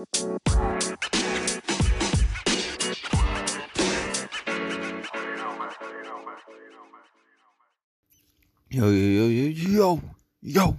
Yo, 0.00 0.06
yo, 8.70 8.88
yo, 8.88 9.26
yo, 9.26 9.48
yo, 9.50 10.00
yo. 10.40 10.78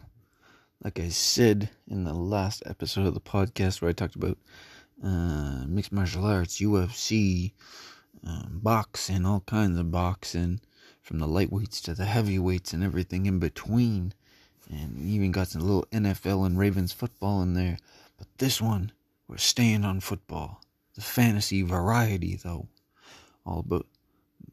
Like 0.84 1.00
I 1.00 1.10
said 1.10 1.70
in 1.88 2.04
the 2.04 2.16
last 2.16 2.64
episode 2.66 3.06
of 3.06 3.14
the 3.14 3.22
podcast 3.22 3.80
where 3.80 3.90
I 3.90 3.94
talked 3.94 4.16
about 4.16 4.40
uh, 5.04 5.66
mixed 5.68 5.92
martial 5.92 6.26
arts, 6.26 6.60
UFC, 6.60 7.52
um, 8.26 8.60
boxing, 8.64 9.28
all 9.28 9.42
kinds 9.42 9.78
of 9.78 9.92
boxing, 9.92 10.62
from 11.04 11.20
the 11.20 11.28
lightweights 11.28 11.80
to 11.84 11.94
the 11.94 12.06
heavyweights 12.06 12.74
and 12.74 12.84
everything 12.84 13.28
in 13.28 13.38
between. 13.38 14.16
And 14.68 14.98
even 15.00 15.32
got 15.32 15.50
some 15.50 15.62
little 15.62 15.86
NFL 15.92 16.48
and 16.48 16.58
Ravens 16.58 16.92
football 16.92 17.44
in 17.44 17.54
there. 17.54 17.78
But 18.18 18.28
this 18.40 18.60
one, 18.60 18.92
we're 19.32 19.38
staying 19.38 19.86
on 19.86 20.02
football. 20.02 20.62
The 20.96 21.02
fantasy 21.02 21.62
variety, 21.62 22.36
though. 22.36 22.68
All 23.46 23.60
about 23.60 23.88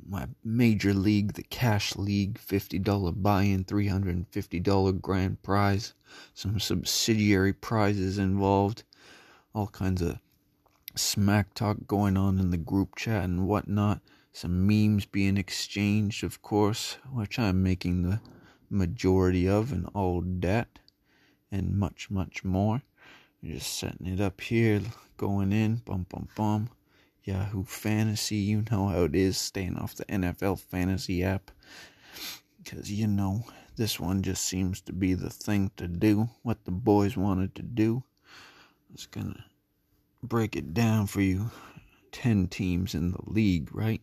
my 0.09 0.28
major 0.45 0.95
league, 0.95 1.32
the 1.32 1.42
cash 1.42 1.96
league, 1.96 2.38
$50 2.38 3.20
buy-in, 3.20 3.64
$350 3.64 5.02
grand 5.02 5.42
prize, 5.42 5.95
some 6.32 6.60
subsidiary 6.60 7.52
prizes 7.52 8.18
involved, 8.18 8.84
all 9.52 9.66
kinds 9.66 10.01
of 10.01 10.20
smack 10.95 11.54
talk 11.54 11.79
going 11.88 12.16
on 12.16 12.38
in 12.38 12.51
the 12.51 12.56
group 12.56 12.95
chat 12.95 13.24
and 13.24 13.48
whatnot, 13.48 14.01
some 14.32 14.65
memes 14.65 15.06
being 15.06 15.37
exchanged, 15.37 16.23
of 16.23 16.40
course, 16.40 16.98
which 17.12 17.37
I'm 17.37 17.65
making 17.65 18.02
the 18.02 18.20
majority 18.70 19.48
of 19.48 19.73
and 19.73 19.88
all 19.92 20.23
that, 20.24 20.79
and 21.51 21.76
much, 21.76 22.10
much 22.10 22.45
more. 22.45 22.82
Just 23.45 23.78
setting 23.78 24.06
it 24.06 24.20
up 24.20 24.41
here, 24.41 24.80
going 25.16 25.52
in, 25.52 25.77
bum, 25.77 26.06
bum, 26.09 26.29
bum. 26.37 26.70
Yahoo 27.23 27.65
Fantasy. 27.65 28.37
You 28.37 28.65
know 28.71 28.88
how 28.88 29.04
it 29.04 29.15
is 29.15 29.37
staying 29.37 29.76
off 29.76 29.95
the 29.95 30.04
NFL 30.07 30.59
Fantasy 30.60 31.23
app. 31.23 31.51
Because, 32.62 32.90
you 32.90 33.07
know, 33.07 33.45
this 33.77 34.01
one 34.01 34.23
just 34.23 34.45
seems 34.45 34.80
to 34.82 34.93
be 34.93 35.15
the 35.15 35.30
thing 35.30 35.71
to 35.77 35.87
do, 35.87 36.29
what 36.43 36.65
the 36.65 36.71
boys 36.71 37.16
wanted 37.16 37.54
to 37.54 37.62
do. 37.62 38.02
I 38.27 38.93
was 38.93 39.07
going 39.07 39.35
to 39.35 39.45
break 40.23 40.57
it 40.57 40.74
down 40.74 41.07
for 41.07 41.21
you. 41.21 41.51
10 42.10 42.49
teams 42.49 42.95
in 42.95 43.12
the 43.12 43.23
league, 43.27 43.68
right? 43.73 44.02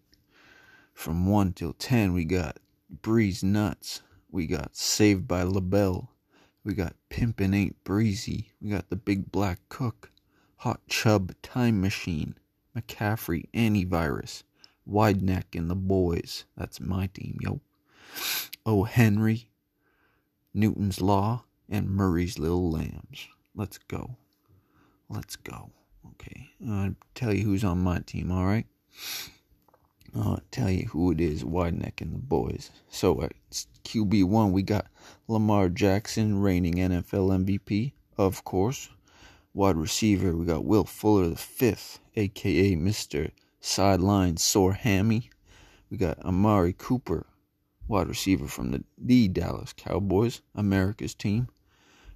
From 0.94 1.28
1 1.28 1.54
till 1.54 1.74
10, 1.74 2.14
we 2.14 2.24
got 2.24 2.58
Breeze 3.02 3.44
Nuts. 3.44 4.02
We 4.32 4.48
got 4.48 4.76
Saved 4.76 5.28
by 5.28 5.44
LaBelle. 5.44 6.10
We 6.66 6.74
got 6.74 6.96
Pimpin' 7.12 7.56
Ain't 7.56 7.84
Breezy. 7.84 8.52
We 8.60 8.72
got 8.72 8.90
The 8.90 8.96
Big 8.96 9.32
Black 9.32 9.60
Cook. 9.70 10.10
Hot 10.58 10.82
Chub 10.88 11.32
Time 11.44 11.80
Machine. 11.80 12.36
McCaffrey, 12.76 13.46
Antivirus, 13.54 14.44
Wide 14.86 15.22
Neck, 15.22 15.56
and 15.56 15.70
the 15.70 15.76
boys. 15.76 16.44
That's 16.58 16.82
my 16.82 17.08
team, 17.08 17.38
yo. 17.40 17.62
Oh, 18.66 18.84
Henry, 18.84 19.48
Newton's 20.54 21.00
Law, 21.00 21.46
and 21.70 21.90
Murray's 21.90 22.38
Little 22.38 22.70
Lambs. 22.70 23.28
Let's 23.56 23.78
go. 23.78 24.18
Let's 25.08 25.36
go. 25.36 25.70
Okay, 26.12 26.50
I'll 26.68 26.96
tell 27.14 27.34
you 27.34 27.44
who's 27.46 27.64
on 27.64 27.80
my 27.80 28.00
team, 28.00 28.32
alright? 28.32 28.68
I'll 30.16 30.42
tell 30.52 30.70
you 30.70 30.88
who 30.88 31.12
it 31.12 31.22
is, 31.22 31.46
Wide 31.46 31.80
Neck 31.80 32.02
and 32.02 32.14
the 32.14 32.20
boys. 32.20 32.72
So 32.90 33.22
at 33.22 33.34
QB1, 33.84 34.52
we 34.52 34.64
got 34.64 34.88
Lamar 35.28 35.70
Jackson, 35.70 36.40
reigning 36.40 36.76
NFL 36.76 37.46
MVP, 37.46 37.94
of 38.18 38.44
course. 38.44 38.90
Wide 39.54 39.78
receiver, 39.78 40.36
we 40.36 40.46
got 40.46 40.66
Will 40.66 40.84
Fuller 40.84 41.30
the 41.30 41.36
fifth, 41.36 42.00
aka 42.16 42.76
Mr. 42.76 43.32
Sideline 43.62 44.38
Sore 44.38 44.74
Hammy. 44.74 45.30
We 45.90 45.98
got 45.98 46.20
Amari 46.20 46.74
Cooper, 46.78 47.26
wide 47.88 48.08
receiver 48.08 48.48
from 48.48 48.72
the, 48.72 48.84
the 48.98 49.28
Dallas 49.28 49.74
Cowboys, 49.74 50.42
America's 50.54 51.14
team. 51.14 51.48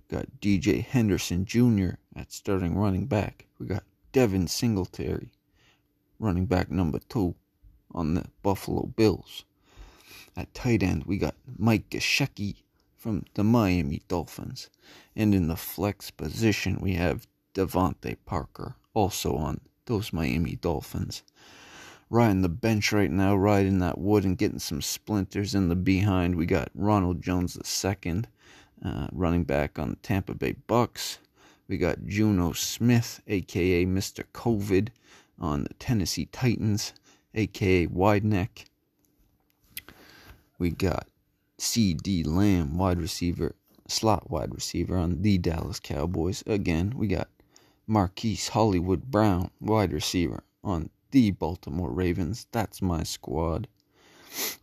We 0.10 0.18
got 0.18 0.42
DJ 0.42 0.84
Henderson 0.84 1.46
Jr. 1.46 1.92
at 2.16 2.32
starting 2.32 2.76
running 2.76 3.06
back. 3.06 3.46
We 3.58 3.68
got 3.68 3.84
Devin 4.12 4.48
Singletary, 4.48 5.32
running 6.20 6.46
back 6.46 6.70
number 6.70 7.00
two 7.08 7.36
on 7.92 8.16
the 8.16 8.26
Buffalo 8.44 8.88
Bills. 8.88 9.46
At 10.36 10.54
tight 10.54 10.84
end, 10.84 11.04
we 11.06 11.18
got 11.18 11.36
Mike 11.58 11.90
Gesicki 11.90 12.64
from 13.00 13.24
the 13.34 13.44
Miami 13.44 14.02
Dolphins. 14.10 14.70
And 15.16 15.34
in 15.34 15.48
the 15.48 15.56
flex 15.56 16.12
position, 16.12 16.80
we 16.82 16.96
have 16.96 17.28
DeVante 17.54 18.18
Parker, 18.26 18.76
also 18.94 19.36
on 19.36 19.62
those 19.86 20.12
Miami 20.12 20.58
Dolphins. 20.58 21.24
Riding 22.10 22.42
the 22.42 22.50
bench 22.50 22.92
right 22.92 23.10
now, 23.10 23.36
riding 23.36 23.80
that 23.80 24.00
wood 24.00 24.26
and 24.26 24.38
getting 24.38 24.60
some 24.60 24.82
splinters 24.82 25.56
in 25.56 25.70
the 25.70 25.76
behind. 25.76 26.36
We 26.36 26.46
got 26.46 26.72
Ronald 26.76 27.22
Jones 27.22 27.58
II, 27.84 28.24
uh, 28.84 29.08
running 29.12 29.46
back 29.46 29.80
on 29.80 29.92
the 29.92 29.96
Tampa 29.98 30.34
Bay 30.34 30.56
Bucks. 30.68 31.20
We 31.68 31.78
got 31.78 32.00
Jonnu 32.00 32.56
Smith, 32.56 33.22
aka 33.28 33.86
Mr. 33.86 34.24
COVID, 34.34 34.90
on 35.40 35.64
the 35.64 35.74
Tennessee 35.76 36.28
Titans, 36.32 36.94
aka 37.34 37.86
Wide 37.88 38.26
Neck. 38.26 38.66
We 40.58 40.72
got 40.72 41.08
CeeDee 41.60 42.26
Lamb, 42.26 42.78
wide 42.78 43.02
receiver, 43.02 43.54
slot 43.86 44.32
wide 44.32 44.56
receiver 44.56 44.96
on 44.96 45.22
the 45.22 45.38
Dallas 45.38 45.80
Cowboys. 45.82 46.42
Again, 46.48 46.94
we 46.96 47.08
got 47.08 47.28
Marquise 47.86 48.48
Hollywood 48.48 49.12
Brown, 49.12 49.52
wide 49.60 49.92
receiver 49.92 50.44
on 50.64 50.90
the 51.12 51.32
Baltimore 51.32 51.92
Ravens. 51.92 52.48
That's 52.54 52.82
my 52.82 53.04
squad. 53.04 53.68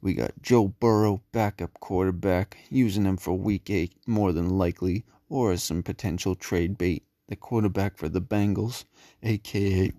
We 0.00 0.14
got 0.14 0.40
Joe 0.40 0.68
Burrow, 0.68 1.20
backup 1.32 1.78
quarterback, 1.80 2.56
using 2.70 3.04
him 3.04 3.18
for 3.18 3.34
week 3.34 3.68
eight 3.68 3.92
more 4.06 4.32
than 4.32 4.56
likely, 4.56 5.04
or 5.28 5.52
as 5.52 5.62
some 5.62 5.82
potential 5.82 6.34
trade 6.34 6.78
bait. 6.78 7.02
The 7.28 7.36
quarterback 7.36 7.98
for 7.98 8.08
the 8.08 8.22
Bengals, 8.22 8.84
aka 9.22 9.92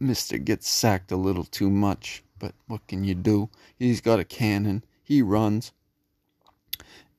Mr. 0.00 0.44
Gets 0.44 0.68
sacked 0.68 1.10
a 1.10 1.16
little 1.16 1.44
too 1.44 1.70
much, 1.70 2.22
but 2.38 2.54
what 2.68 2.86
can 2.86 3.02
you 3.02 3.16
do? 3.16 3.48
He's 3.78 4.00
got 4.00 4.20
a 4.20 4.24
cannon, 4.24 4.84
he 5.02 5.22
runs. 5.22 5.72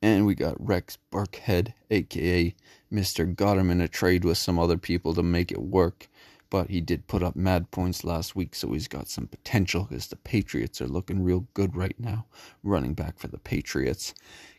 And 0.00 0.26
we 0.26 0.34
got 0.34 0.64
Rex 0.64 0.96
Burkhead, 1.10 1.74
aka 1.90 2.54
Mr. 2.92 3.34
Got 3.34 3.58
him 3.58 3.70
in 3.70 3.80
a 3.80 3.88
trade 3.88 4.24
with 4.24 4.38
some 4.38 4.58
other 4.58 4.78
people 4.78 5.12
to 5.14 5.22
make 5.22 5.50
it 5.50 5.60
work. 5.60 6.08
But 6.50 6.70
he 6.70 6.80
did 6.80 7.08
put 7.08 7.22
up 7.22 7.36
mad 7.36 7.70
points 7.70 8.04
last 8.04 8.34
week, 8.34 8.54
so 8.54 8.72
he's 8.72 8.88
got 8.88 9.08
some 9.08 9.26
potential 9.26 9.86
because 9.88 10.06
the 10.06 10.16
Patriots 10.16 10.80
are 10.80 10.88
looking 10.88 11.22
real 11.22 11.46
good 11.52 11.76
right 11.76 11.98
now. 11.98 12.26
Running 12.62 12.94
back 12.94 13.18
for 13.18 13.28
the 13.28 13.38
Patriots. 13.38 14.14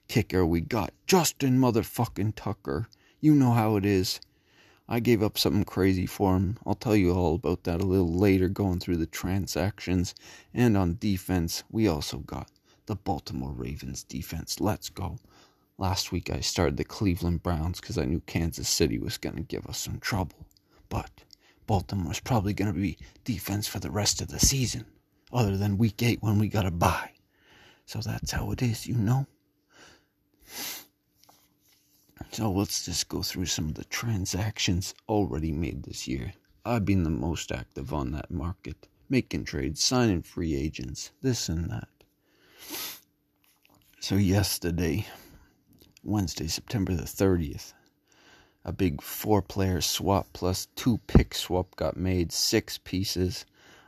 Kicker, 0.08 0.46
we 0.46 0.62
got 0.62 0.94
Justin 1.08 1.58
motherfucking 1.58 2.34
Tucker. 2.36 2.88
You 3.20 3.34
know 3.34 3.52
how 3.52 3.76
it 3.76 3.86
is. 3.86 4.20
I 4.88 5.00
gave 5.00 5.22
up 5.22 5.38
something 5.38 5.64
crazy 5.64 6.06
for 6.06 6.36
him. 6.36 6.58
I'll 6.66 6.76
tell 6.76 6.96
you 6.96 7.14
all 7.14 7.36
about 7.36 7.64
that 7.64 7.80
a 7.80 7.86
little 7.86 8.12
later 8.12 8.50
going 8.50 8.80
through 8.80 8.98
the 8.98 9.06
transactions. 9.06 10.16
And 10.54 10.76
on 10.76 10.98
defense, 11.00 11.64
we 11.72 11.88
also 11.88 12.18
got 12.18 12.50
the 12.90 12.96
Baltimore 12.96 13.54
Ravens 13.54 14.04
defense. 14.04 14.60
Let's 14.60 14.90
go. 14.90 15.20
Last 15.78 16.12
week 16.12 16.32
I 16.32 16.40
started 16.40 16.76
the 16.76 16.84
Cleveland 16.84 17.44
Browns 17.44 17.80
because 17.80 18.00
I 18.00 18.06
knew 18.06 18.20
Kansas 18.22 18.68
City 18.68 18.98
was 18.98 19.20
going 19.20 19.36
to 19.36 19.44
give 19.44 19.68
us 19.68 19.78
some 19.78 20.00
trouble. 20.00 20.48
But 20.90 21.12
Baltimore's 21.68 22.20
probably 22.20 22.52
going 22.52 22.74
to 22.74 22.80
be 22.80 22.98
defense 23.26 23.68
for 23.68 23.78
the 23.78 23.92
rest 23.92 24.24
of 24.24 24.30
the 24.30 24.40
season, 24.40 24.88
other 25.32 25.56
than 25.56 25.78
week 25.78 26.02
eight 26.02 26.24
when 26.24 26.40
we 26.40 26.48
got 26.48 26.66
a 26.66 26.72
bye. 26.72 27.12
So 27.86 28.00
that's 28.00 28.32
how 28.32 28.50
it 28.50 28.64
is, 28.64 28.88
you 28.88 28.96
know? 28.96 29.28
So 32.32 32.52
let's 32.52 32.86
just 32.86 33.08
go 33.08 33.22
through 33.22 33.46
some 33.46 33.70
of 33.70 33.76
the 33.76 33.86
transactions 33.86 34.96
already 35.08 35.52
made 35.52 35.84
this 35.84 36.08
year. 36.08 36.34
I've 36.66 36.86
been 36.86 37.04
the 37.04 37.12
most 37.12 37.52
active 37.52 37.94
on 37.94 38.14
that 38.14 38.32
market, 38.32 38.88
making 39.10 39.46
trades, 39.46 39.84
signing 39.84 40.24
free 40.24 40.56
agents, 40.56 41.12
this 41.22 41.50
and 41.50 41.70
that. 41.70 41.88
So, 44.00 44.16
yesterday, 44.16 45.06
Wednesday, 46.04 46.48
September 46.48 46.94
the 46.94 47.04
30th, 47.04 47.74
a 48.66 48.72
big 48.72 49.02
four 49.02 49.42
player 49.42 49.82
swap 49.82 50.28
plus 50.34 50.68
two 50.76 51.00
pick 51.08 51.34
swap 51.34 51.76
got 51.76 51.98
made, 51.98 52.32
six 52.32 52.78
pieces. 52.78 53.46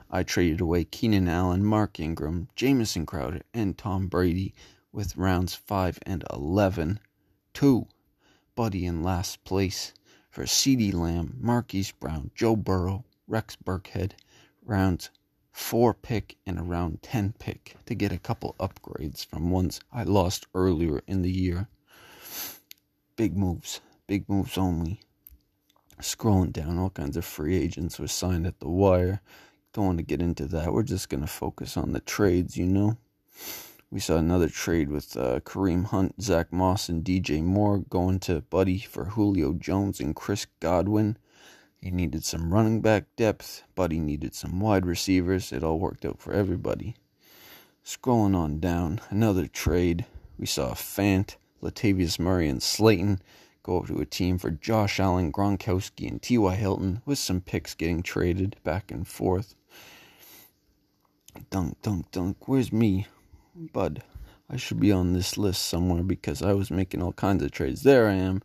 I 0.10 0.24
traded 0.24 0.62
away 0.62 0.86
Keenan 0.86 1.28
Allen, 1.28 1.64
Mark 1.64 2.00
Ingram, 2.00 2.50
Jamison 2.56 3.06
Crowder, 3.06 3.42
and 3.54 3.78
Tom 3.78 4.08
Brady 4.08 4.54
with 4.92 5.16
rounds 5.16 5.56
5 5.56 6.00
and 6.06 6.24
11. 6.32 7.00
Two, 7.54 7.88
Buddy 8.56 8.86
in 8.86 9.04
last 9.04 9.44
place 9.44 9.94
for 10.30 10.44
CeeDee 10.44 10.94
Lamb, 10.94 11.38
Marquise 11.40 11.92
Brown, 11.92 12.32
Joe 12.36 12.56
Burrow, 12.56 13.06
Rex 13.28 13.56
Burkhead, 13.56 14.14
rounds 14.64 15.10
four 15.52 15.94
pick 15.94 16.38
and 16.46 16.58
a 16.58 16.64
round 16.64 17.02
10 17.02 17.34
pick 17.40 17.76
to 17.86 17.96
get 17.96 18.12
a 18.12 18.18
couple 18.18 18.56
upgrades 18.60 19.26
from 19.26 19.52
ones 19.52 19.80
I 19.92 20.04
lost 20.04 20.48
earlier 20.56 21.02
in 21.08 21.22
the 21.22 21.32
year. 21.32 21.68
Big 23.16 23.38
moves, 23.38 23.82
big 24.08 24.28
moves 24.30 24.58
only. 24.58 25.02
Scrolling 26.00 26.52
down, 26.52 26.80
all 26.80 26.90
kinds 26.90 27.18
of 27.18 27.26
free 27.26 27.56
agents 27.58 28.00
were 28.00 28.08
signed 28.08 28.48
at 28.48 28.60
the 28.60 28.70
wire. 28.70 29.22
Don't 29.74 29.86
want 29.86 29.98
to 30.00 30.04
get 30.04 30.22
into 30.22 30.46
that. 30.48 30.74
We're 30.74 30.84
just 30.84 31.10
going 31.10 31.22
to 31.22 31.28
focus 31.28 31.78
on 31.78 31.92
the 31.94 32.00
trades, 32.00 32.58
you 32.58 32.66
know. 32.66 32.98
We 33.92 34.00
saw 34.00 34.16
another 34.16 34.50
trade 34.50 34.90
with 34.90 35.16
uh, 35.18 35.42
Kareem 35.42 35.86
Hunt, 35.86 36.22
Zach 36.22 36.52
Moss, 36.52 36.90
and 36.90 37.04
DJ 37.04 37.44
Moore 37.44 37.80
going 37.90 38.20
to 38.22 38.42
Buddy 38.42 38.80
for 38.80 39.06
Julio 39.06 39.54
Jones 39.54 40.00
and 40.00 40.16
Chris 40.16 40.48
Godwin. 40.60 41.18
He 41.82 41.90
needed 41.90 42.24
some 42.24 42.54
running 42.54 42.82
back 42.82 43.06
depth. 43.16 43.64
Buddy 43.74 44.00
needed 44.00 44.36
some 44.36 44.60
wide 44.60 44.86
receivers. 44.86 45.52
It 45.52 45.64
all 45.64 45.80
worked 45.80 46.06
out 46.06 46.20
for 46.20 46.32
everybody. 46.32 46.96
Scrolling 47.84 48.36
on 48.36 48.60
down, 48.60 49.02
another 49.10 49.48
trade. 49.48 50.06
We 50.38 50.46
saw 50.46 50.76
Fant, 50.76 51.38
Latavius 51.60 52.20
Murray, 52.20 52.48
and 52.48 52.62
Slayton 52.62 53.20
go 53.64 53.78
over 53.78 53.94
to 53.94 54.00
a 54.00 54.06
team 54.06 54.38
for 54.38 54.52
Josh 54.52 55.00
Allen, 55.00 55.32
Gronkowski, 55.32 56.08
and 56.08 56.22
T.Y. 56.22 56.54
Hilton, 56.54 57.02
with 57.04 57.18
some 57.18 57.42
picks 57.42 57.74
getting 57.74 58.04
traded 58.04 58.58
back 58.64 58.92
and 58.92 59.08
forth. 59.08 59.56
Dunk, 61.50 61.82
dunk, 61.82 62.12
dunk. 62.12 62.48
Where's 62.48 62.72
me? 62.72 63.08
Bud. 63.56 64.04
I 64.48 64.58
should 64.58 64.80
be 64.80 64.92
on 64.92 65.14
this 65.14 65.36
list 65.36 65.64
somewhere 65.64 66.04
because 66.04 66.44
I 66.44 66.54
was 66.54 66.70
making 66.70 67.02
all 67.02 67.14
kinds 67.14 67.42
of 67.42 67.50
trades. 67.50 67.82
There 67.82 68.08
I 68.08 68.14
am. 68.14 68.44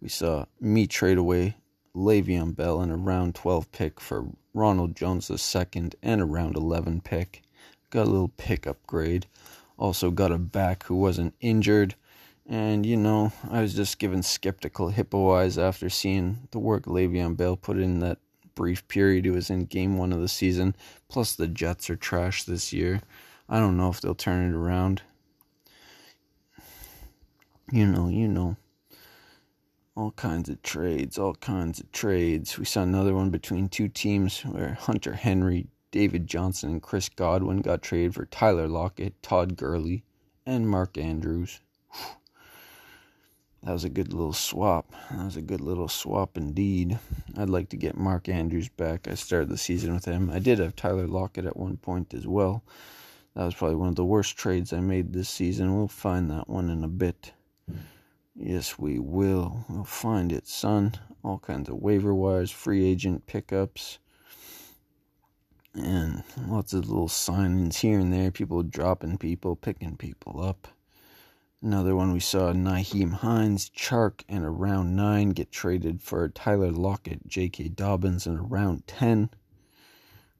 We 0.00 0.08
saw 0.08 0.44
me 0.60 0.86
trade 0.86 1.18
away 1.18 1.56
Le'Veon 1.98 2.54
Bell 2.54 2.80
in 2.80 2.92
a 2.92 2.96
round 2.96 3.34
12 3.34 3.72
pick 3.72 4.00
for 4.00 4.28
Ronald 4.54 4.94
Jones 4.94 5.28
second 5.42 5.96
and 6.00 6.20
a 6.20 6.24
round 6.24 6.54
11 6.54 7.00
pick. 7.00 7.42
Got 7.90 8.06
a 8.06 8.10
little 8.10 8.32
pick 8.36 8.68
upgrade. 8.68 9.26
Also 9.76 10.12
got 10.12 10.30
a 10.30 10.38
back 10.38 10.84
who 10.84 10.94
wasn't 10.94 11.34
injured. 11.40 11.96
And, 12.46 12.86
you 12.86 12.96
know, 12.96 13.32
I 13.50 13.62
was 13.62 13.74
just 13.74 13.98
given 13.98 14.22
skeptical 14.22 14.90
hippo 14.90 15.32
eyes 15.32 15.58
after 15.58 15.90
seeing 15.90 16.46
the 16.52 16.60
work 16.60 16.84
Le'Veon 16.84 17.36
Bell 17.36 17.56
put 17.56 17.78
in 17.78 17.98
that 17.98 18.18
brief 18.54 18.86
period 18.86 19.24
he 19.24 19.30
was 19.32 19.50
in 19.50 19.64
game 19.64 19.98
one 19.98 20.12
of 20.12 20.20
the 20.20 20.28
season. 20.28 20.76
Plus, 21.08 21.34
the 21.34 21.48
Jets 21.48 21.90
are 21.90 21.96
trash 21.96 22.44
this 22.44 22.72
year. 22.72 23.00
I 23.48 23.58
don't 23.58 23.76
know 23.76 23.90
if 23.90 24.00
they'll 24.00 24.14
turn 24.14 24.48
it 24.48 24.56
around. 24.56 25.02
You 27.72 27.86
know, 27.86 28.08
you 28.08 28.28
know. 28.28 28.56
All 29.98 30.12
kinds 30.12 30.48
of 30.48 30.62
trades, 30.62 31.18
all 31.18 31.34
kinds 31.34 31.80
of 31.80 31.90
trades. 31.90 32.56
We 32.56 32.64
saw 32.64 32.82
another 32.82 33.14
one 33.14 33.30
between 33.30 33.68
two 33.68 33.88
teams 33.88 34.42
where 34.42 34.74
Hunter 34.74 35.14
Henry 35.14 35.66
David 35.90 36.28
Johnson 36.28 36.70
and 36.70 36.80
Chris 36.80 37.08
Godwin 37.08 37.62
got 37.62 37.82
traded 37.82 38.14
for 38.14 38.24
Tyler 38.26 38.68
Lockett, 38.68 39.20
Todd 39.24 39.56
Gurley, 39.56 40.04
and 40.46 40.70
Mark 40.70 40.96
Andrews. 40.96 41.60
That 43.64 43.72
was 43.72 43.82
a 43.82 43.88
good 43.88 44.12
little 44.12 44.32
swap. 44.32 44.92
That 45.10 45.24
was 45.24 45.36
a 45.36 45.42
good 45.42 45.60
little 45.60 45.88
swap 45.88 46.36
indeed. 46.36 47.00
I'd 47.36 47.50
like 47.50 47.68
to 47.70 47.76
get 47.76 47.96
Mark 47.96 48.28
Andrews 48.28 48.68
back. 48.68 49.08
I 49.08 49.14
started 49.14 49.48
the 49.48 49.58
season 49.58 49.92
with 49.92 50.04
him. 50.04 50.30
I 50.30 50.38
did 50.38 50.60
have 50.60 50.76
Tyler 50.76 51.08
Lockett 51.08 51.44
at 51.44 51.56
one 51.56 51.76
point 51.76 52.14
as 52.14 52.24
well. 52.24 52.62
That 53.34 53.46
was 53.46 53.54
probably 53.56 53.74
one 53.74 53.88
of 53.88 53.96
the 53.96 54.04
worst 54.04 54.36
trades 54.36 54.72
I 54.72 54.78
made 54.78 55.12
this 55.12 55.28
season. 55.28 55.76
We'll 55.76 55.88
find 55.88 56.30
that 56.30 56.48
one 56.48 56.70
in 56.70 56.84
a 56.84 56.88
bit. 56.88 57.32
Yes, 58.40 58.78
we 58.78 59.00
will. 59.00 59.64
We'll 59.68 59.84
find 59.84 60.30
it, 60.30 60.46
son. 60.46 60.94
All 61.24 61.38
kinds 61.40 61.68
of 61.68 61.76
waiver 61.76 62.14
wires, 62.14 62.52
free 62.52 62.86
agent 62.86 63.26
pickups 63.26 63.98
and 65.74 66.22
lots 66.46 66.72
of 66.72 66.88
little 66.88 67.08
signings 67.08 67.76
here 67.76 67.98
and 67.98 68.12
there, 68.12 68.30
people 68.30 68.62
dropping 68.62 69.18
people, 69.18 69.56
picking 69.56 69.96
people 69.96 70.40
up. 70.40 70.68
Another 71.60 71.96
one 71.96 72.12
we 72.12 72.20
saw 72.20 72.52
Nyheim 72.52 73.14
Hines, 73.14 73.68
Chark, 73.70 74.22
and 74.28 74.44
a 74.44 74.50
round 74.50 74.94
nine 74.94 75.30
get 75.30 75.50
traded 75.50 76.00
for 76.00 76.28
Tyler 76.28 76.70
Lockett, 76.70 77.26
J.K. 77.26 77.70
Dobbins, 77.70 78.26
and 78.26 78.38
a 78.38 78.42
round 78.42 78.86
10. 78.86 79.30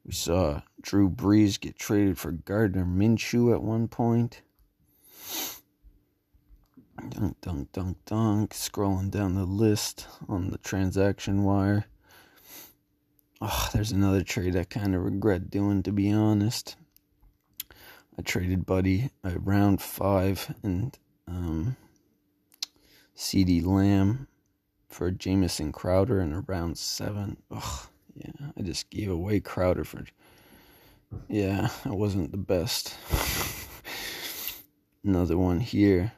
We 0.05 0.13
saw 0.13 0.61
Drew 0.81 1.09
Brees 1.09 1.59
get 1.59 1.77
traded 1.77 2.17
for 2.17 2.31
Gardner 2.31 2.85
Minshew 2.85 3.53
at 3.53 3.61
one 3.61 3.89
point. 3.89 4.41
Dunk, 7.07 7.39
dunk, 7.39 7.71
dunk, 7.71 7.97
dunk. 8.05 8.53
Scrolling 8.53 9.09
down 9.09 9.35
the 9.35 9.45
list 9.45 10.05
on 10.27 10.49
the 10.49 10.57
transaction 10.57 11.43
wire. 11.43 11.85
Oh, 13.39 13.69
there's 13.73 13.93
another 13.93 14.21
trade 14.21 14.57
I 14.57 14.65
kind 14.65 14.93
of 14.93 15.03
regret 15.03 15.49
doing, 15.49 15.81
to 15.83 15.93
be 15.93 16.11
honest. 16.11 16.75
I 18.17 18.21
traded 18.21 18.65
Buddy 18.65 19.11
a 19.23 19.39
round 19.39 19.81
five 19.81 20.53
and 20.61 20.97
um, 21.25 21.77
CeeDee 23.15 23.65
Lamb 23.65 24.27
for 24.89 25.09
Jamison 25.09 25.71
Crowder 25.71 26.19
in 26.19 26.33
a 26.33 26.41
round 26.41 26.77
seven. 26.77 27.37
Ugh, 27.49 27.87
yeah, 28.13 28.49
I 28.57 28.61
just 28.61 28.89
gave 28.89 29.09
away 29.09 29.39
Crowder 29.39 29.85
for. 29.85 30.03
Yeah, 31.29 31.69
it 31.85 31.95
wasn't 31.95 32.31
the 32.31 32.37
best. 32.37 32.93
Another 35.03 35.37
one 35.37 35.61
here. 35.61 36.11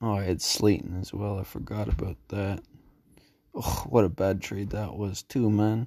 Oh, 0.00 0.14
I 0.14 0.24
had 0.24 0.42
Slayton 0.42 0.98
as 1.00 1.14
well. 1.14 1.38
I 1.38 1.44
forgot 1.44 1.88
about 1.88 2.16
that. 2.28 2.62
Oh, 3.54 3.86
what 3.88 4.04
a 4.04 4.10
bad 4.10 4.42
trade 4.42 4.70
that 4.70 4.96
was, 4.96 5.22
too, 5.22 5.50
man. 5.50 5.86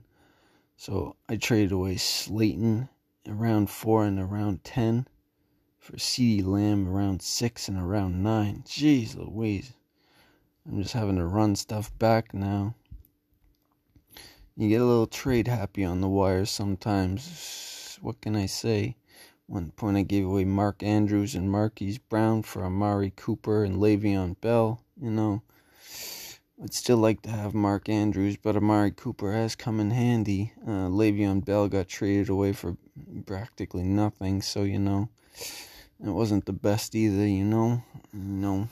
So 0.78 1.16
I 1.28 1.36
traded 1.36 1.72
away 1.72 1.98
Slayton 1.98 2.90
around 3.28 3.70
four 3.70 4.06
and 4.06 4.20
around 4.20 4.64
ten 4.64 5.08
for 5.78 5.94
CeeDee 5.98 6.46
Lamb 6.46 6.88
around 6.88 7.22
six 7.22 7.68
and 7.68 7.78
around 7.78 8.24
nine. 8.24 8.64
Jeez 8.66 9.16
Louise. 9.16 9.74
I'm 10.68 10.82
just 10.82 10.94
having 10.94 11.18
to 11.18 11.26
run 11.26 11.56
stuff 11.56 11.92
back 12.00 12.34
now. 12.34 12.76
You 14.56 14.70
get 14.70 14.82
a 14.82 14.86
little 14.86 15.08
trade 15.08 15.48
happy 15.48 15.86
on 15.86 16.02
the 16.02 16.10
wire 16.10 16.46
sometimes. 16.46 17.98
What 18.02 18.22
can 18.22 18.36
I 18.36 18.46
say? 18.46 18.98
One 19.50 19.72
point 19.72 19.98
I 19.98 20.04
gave 20.04 20.28
away 20.28 20.46
Mark 20.46 20.84
Andrews 20.84 21.34
and 21.34 21.52
Marquise 21.52 21.98
Brown 21.98 22.44
for 22.44 22.64
Amari 22.64 23.12
Cooper 23.16 23.64
and 23.64 23.78
Le'Veon 23.78 24.40
Bell. 24.40 24.84
You 25.02 25.10
know, 25.10 25.42
I'd 26.64 26.76
still 26.76 26.98
like 26.98 27.24
to 27.24 27.32
have 27.32 27.56
Mark 27.56 27.90
Andrews, 27.90 28.38
but 28.38 28.56
Amari 28.56 28.92
Cooper 28.92 29.34
has 29.34 29.56
come 29.56 29.80
in 29.80 29.90
handy. 29.90 30.54
Uh, 30.64 30.88
Le'Veon 30.88 31.44
Bell 31.44 31.68
got 31.68 31.88
traded 31.88 32.30
away 32.30 32.54
for 32.54 32.78
practically 33.26 33.82
nothing, 33.82 34.44
so 34.44 34.62
you 34.62 34.78
know, 34.78 35.10
it 36.00 36.12
wasn't 36.12 36.46
the 36.46 36.54
best 36.54 36.94
either. 36.94 37.26
You 37.26 37.44
know, 37.44 37.82
you 38.14 38.20
know, 38.20 38.68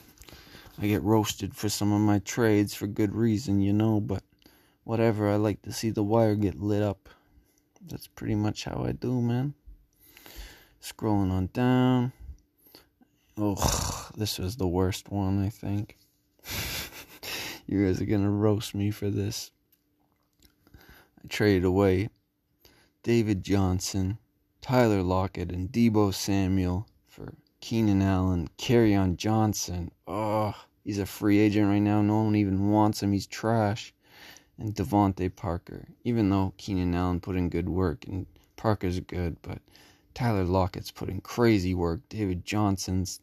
I 0.80 0.86
get 0.86 1.02
roasted 1.02 1.56
for 1.56 1.68
some 1.68 1.92
of 1.92 2.00
my 2.00 2.20
trades 2.20 2.72
for 2.72 2.86
good 2.86 3.16
reason, 3.16 3.60
you 3.60 3.72
know, 3.72 3.98
but 3.98 4.22
whatever. 4.84 5.28
I 5.28 5.34
like 5.34 5.60
to 5.62 5.72
see 5.72 5.90
the 5.90 6.04
wire 6.04 6.36
get 6.36 6.60
lit 6.60 6.84
up. 6.84 7.08
That's 7.84 8.06
pretty 8.06 8.36
much 8.36 8.62
how 8.62 8.84
I 8.84 8.92
do, 8.92 9.20
man. 9.20 9.54
Scrolling 10.88 11.30
on 11.30 11.50
down. 11.52 12.12
Oh, 13.36 14.08
this 14.16 14.38
was 14.38 14.56
the 14.56 14.66
worst 14.66 15.10
one, 15.10 15.44
I 15.44 15.50
think. 15.50 15.98
You 17.70 17.84
guys 17.84 18.00
are 18.00 18.06
gonna 18.06 18.30
roast 18.30 18.74
me 18.74 18.90
for 18.90 19.10
this. 19.10 19.50
I 20.72 21.28
traded 21.28 21.66
away 21.66 22.08
David 23.02 23.42
Johnson, 23.42 24.16
Tyler 24.62 25.02
Lockett, 25.02 25.52
and 25.52 25.70
Deebo 25.70 26.14
Samuel 26.14 26.88
for 27.06 27.34
Keenan 27.60 28.00
Allen, 28.00 28.48
Kerryon 28.56 29.18
Johnson. 29.18 29.90
Oh, 30.06 30.54
he's 30.82 30.98
a 30.98 31.04
free 31.04 31.38
agent 31.40 31.68
right 31.68 31.78
now. 31.78 32.00
No 32.00 32.22
one 32.22 32.36
even 32.36 32.70
wants 32.70 33.02
him. 33.02 33.12
He's 33.12 33.26
trash. 33.26 33.92
And 34.56 34.74
DeVante 34.74 35.36
Parker. 35.36 35.88
Even 36.04 36.30
though 36.30 36.54
Keenan 36.56 36.94
Allen 36.94 37.20
put 37.20 37.36
in 37.36 37.50
good 37.50 37.68
work 37.68 38.06
and 38.06 38.24
Parker's 38.56 38.98
good, 39.00 39.36
but 39.42 39.58
Tyler 40.18 40.42
Lockett's 40.42 40.90
put 40.90 41.08
in 41.08 41.20
crazy 41.20 41.74
work. 41.74 42.00
David 42.08 42.44
Johnson's 42.44 43.20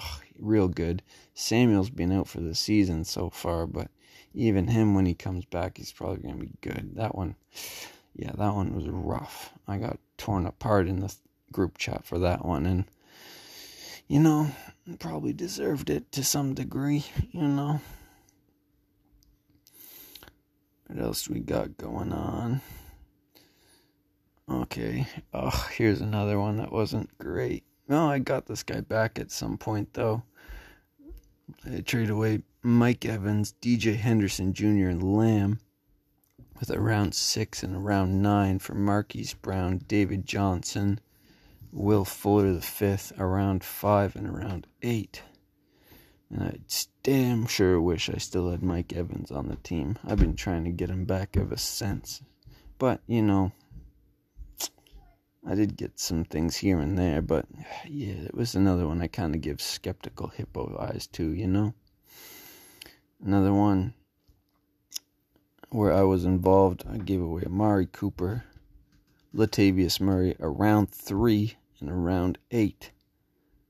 oh, 0.00 0.20
real 0.38 0.66
good. 0.66 1.02
Samuel's 1.34 1.90
been 1.90 2.10
out 2.10 2.26
for 2.26 2.40
the 2.40 2.54
season 2.54 3.04
so 3.04 3.28
far, 3.28 3.66
but 3.66 3.90
even 4.32 4.68
him 4.68 4.94
when 4.94 5.04
he 5.04 5.12
comes 5.12 5.44
back, 5.44 5.76
he's 5.76 5.92
probably 5.92 6.22
gonna 6.22 6.42
be 6.42 6.54
good. 6.62 6.92
That 6.94 7.14
one, 7.14 7.34
yeah, 8.16 8.32
that 8.32 8.54
one 8.54 8.74
was 8.74 8.88
rough. 8.88 9.52
I 9.68 9.76
got 9.76 9.98
torn 10.16 10.46
apart 10.46 10.88
in 10.88 11.00
the 11.00 11.14
group 11.52 11.76
chat 11.76 12.06
for 12.06 12.18
that 12.20 12.46
one, 12.46 12.64
and 12.64 12.86
you 14.08 14.20
know, 14.20 14.52
probably 15.00 15.34
deserved 15.34 15.90
it 15.90 16.10
to 16.12 16.24
some 16.24 16.54
degree. 16.54 17.04
You 17.30 17.46
know. 17.46 17.82
What 20.86 20.98
else 20.98 21.28
we 21.28 21.40
got 21.40 21.76
going 21.76 22.10
on? 22.14 22.62
Okay. 24.50 25.06
Oh, 25.32 25.68
here's 25.76 26.00
another 26.00 26.40
one 26.40 26.56
that 26.56 26.72
wasn't 26.72 27.16
great. 27.18 27.62
Well, 27.86 28.06
I 28.06 28.18
got 28.18 28.46
this 28.46 28.62
guy 28.62 28.80
back 28.80 29.18
at 29.18 29.30
some 29.30 29.56
point, 29.56 29.94
though. 29.94 30.24
I 31.64 31.80
trade 31.80 32.10
away 32.10 32.42
Mike 32.62 33.04
Evans, 33.04 33.54
DJ 33.62 33.96
Henderson 33.96 34.52
Jr., 34.52 34.88
and 34.88 35.16
Lamb 35.16 35.60
with 36.58 36.70
a 36.70 36.80
round 36.80 37.14
six 37.14 37.62
and 37.62 37.74
a 37.74 37.78
round 37.78 38.22
nine 38.22 38.58
for 38.58 38.74
Marquise 38.74 39.34
Brown, 39.34 39.78
David 39.88 40.26
Johnson, 40.26 41.00
Will 41.72 42.04
Fuller 42.04 42.52
the 42.52 42.60
fifth, 42.60 43.12
around 43.18 43.64
five 43.64 44.16
and 44.16 44.26
around 44.26 44.66
eight. 44.82 45.22
And 46.28 46.42
I 46.42 46.58
damn 47.02 47.46
sure 47.46 47.80
wish 47.80 48.10
I 48.10 48.18
still 48.18 48.50
had 48.50 48.62
Mike 48.62 48.92
Evans 48.92 49.30
on 49.30 49.48
the 49.48 49.56
team. 49.56 49.98
I've 50.04 50.18
been 50.18 50.36
trying 50.36 50.64
to 50.64 50.70
get 50.70 50.90
him 50.90 51.04
back 51.04 51.36
ever 51.36 51.56
since. 51.56 52.22
But, 52.78 53.00
you 53.06 53.22
know, 53.22 53.52
I 55.46 55.54
did 55.54 55.76
get 55.76 55.98
some 55.98 56.24
things 56.24 56.56
here 56.56 56.78
and 56.78 56.98
there, 56.98 57.22
but 57.22 57.46
yeah, 57.86 58.12
it 58.12 58.34
was 58.34 58.54
another 58.54 58.86
one 58.86 59.00
I 59.00 59.06
kind 59.06 59.34
of 59.34 59.40
give 59.40 59.62
skeptical 59.62 60.28
hippo 60.28 60.76
eyes 60.78 61.06
to, 61.08 61.32
you 61.32 61.46
know? 61.46 61.74
Another 63.24 63.52
one 63.52 63.94
where 65.70 65.92
I 65.92 66.02
was 66.02 66.24
involved, 66.24 66.84
I 66.90 66.98
gave 66.98 67.22
away 67.22 67.42
Amari 67.46 67.86
Cooper, 67.86 68.44
Latavius 69.34 70.00
Murray 70.00 70.36
around 70.40 70.90
three 70.90 71.56
and 71.80 71.90
around 71.90 72.38
eight 72.50 72.90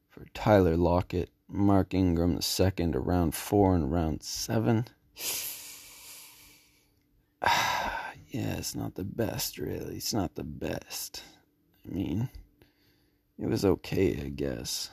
for 0.09 0.27
Tyler 0.35 0.77
Lockett, 0.77 1.31
Mark 1.49 1.95
Ingram 1.95 2.37
the 2.37 2.43
second 2.43 2.97
around 2.97 3.35
four 3.35 3.75
and 3.75 3.85
around 3.85 4.23
seven. 4.23 4.87
yeah, 7.43 8.00
it's 8.33 8.75
not 8.75 8.95
the 8.95 9.05
best, 9.05 9.59
really. 9.59 9.97
It's 9.97 10.15
not 10.15 10.35
the 10.35 10.45
best. 10.45 11.23
I 11.87 11.95
mean, 11.95 12.29
it 13.39 13.47
was 13.47 13.65
okay, 13.65 14.21
I 14.25 14.29
guess. 14.29 14.91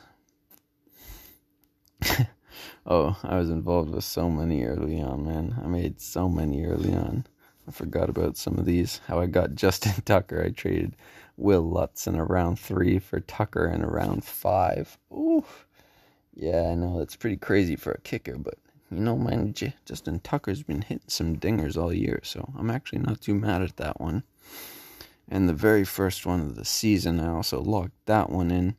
oh, 2.86 3.18
I 3.24 3.38
was 3.38 3.50
involved 3.50 3.94
with 3.94 4.04
so 4.04 4.30
many 4.30 4.64
early 4.64 5.02
on, 5.02 5.26
man. 5.26 5.60
I 5.64 5.68
made 5.68 6.00
so 6.00 6.30
many 6.30 6.66
early 6.66 6.94
on. 6.94 7.26
I 7.68 7.72
forgot 7.72 8.10
about 8.10 8.38
some 8.38 8.58
of 8.58 8.66
these. 8.66 9.02
How 9.08 9.20
I 9.20 9.26
got 9.26 9.56
Justin 9.56 10.02
Tucker. 10.06 10.44
I 10.44 10.50
traded 10.52 10.96
Wil 11.36 11.62
Lutz 11.62 12.08
in 12.08 12.16
around 12.16 12.60
three 12.60 13.00
for 13.00 13.20
Tucker 13.20 13.68
in 13.68 13.84
around 13.84 14.24
five. 14.24 14.98
Ooh. 15.12 15.46
Yeah, 16.34 16.70
I 16.72 16.76
know 16.76 17.00
that's 17.00 17.16
pretty 17.16 17.38
crazy 17.38 17.76
for 17.76 17.92
a 17.92 18.02
kicker, 18.02 18.38
but 18.38 18.56
you 18.92 19.00
know, 19.00 19.18
man, 19.18 19.54
Justin 19.86 20.20
Tucker's 20.20 20.64
been 20.64 20.84
hitting 20.84 21.10
some 21.10 21.36
dingers 21.36 21.76
all 21.76 21.92
year, 21.92 22.22
so 22.24 22.54
I'm 22.58 22.70
actually 22.70 23.00
not 23.00 23.20
too 23.20 23.34
mad 23.34 23.62
at 23.62 23.76
that 23.78 24.00
one. 24.00 24.24
And 25.30 25.50
the 25.50 25.54
very 25.54 25.84
first 25.84 26.26
one 26.26 26.40
of 26.40 26.56
the 26.56 26.66
season, 26.66 27.20
I 27.20 27.30
also 27.30 27.62
locked 27.62 28.06
that 28.06 28.30
one 28.30 28.50
in 28.50 28.76